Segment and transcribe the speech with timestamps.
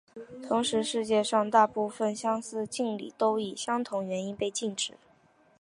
[0.47, 4.93] 同时世界上大部份相似敬礼都以相同原因被禁止。